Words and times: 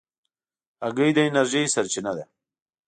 هګۍ 0.85 1.11
د 1.13 1.17
انرژۍ 1.27 1.63
سرچینه 1.73 2.11
ده. 2.17 2.25